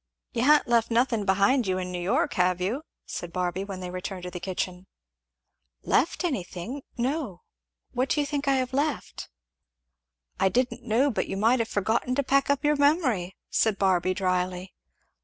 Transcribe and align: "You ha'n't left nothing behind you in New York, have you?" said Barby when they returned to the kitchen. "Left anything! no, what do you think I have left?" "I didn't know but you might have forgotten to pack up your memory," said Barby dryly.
"You 0.33 0.45
ha'n't 0.45 0.67
left 0.67 0.89
nothing 0.89 1.25
behind 1.25 1.67
you 1.67 1.77
in 1.77 1.91
New 1.91 2.01
York, 2.01 2.33
have 2.33 2.59
you?" 2.59 2.81
said 3.05 3.31
Barby 3.31 3.63
when 3.63 3.81
they 3.81 3.91
returned 3.91 4.23
to 4.23 4.31
the 4.31 4.39
kitchen. 4.39 4.87
"Left 5.83 6.23
anything! 6.23 6.81
no, 6.97 7.43
what 7.91 8.09
do 8.09 8.19
you 8.19 8.25
think 8.25 8.47
I 8.47 8.55
have 8.55 8.73
left?" 8.73 9.29
"I 10.39 10.49
didn't 10.49 10.81
know 10.81 11.11
but 11.11 11.27
you 11.27 11.37
might 11.37 11.59
have 11.59 11.69
forgotten 11.69 12.15
to 12.15 12.23
pack 12.23 12.49
up 12.49 12.65
your 12.65 12.77
memory," 12.77 13.35
said 13.51 13.77
Barby 13.77 14.15
dryly. 14.15 14.73